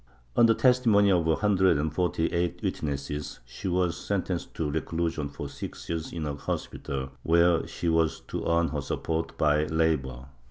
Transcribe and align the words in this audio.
On 0.35 0.47
the 0.47 0.55
testimony 0.55 1.11
of 1.11 1.27
a 1.27 1.35
hundred 1.35 1.77
and 1.77 1.93
forty 1.93 2.25
eight 2.33 2.63
witnesses, 2.63 3.39
she 3.45 3.67
was 3.67 3.95
sentenced 3.95 4.55
to 4.55 4.71
reclusion 4.71 5.29
for 5.29 5.47
six 5.47 5.89
years 5.89 6.11
in 6.11 6.25
a 6.25 6.33
hospital, 6.33 7.11
where 7.21 7.67
she 7.67 7.87
was 7.87 8.21
to 8.21 8.43
earn 8.47 8.69
her 8.69 8.81
support 8.81 9.37
by 9.37 9.65
labor. 9.67 10.25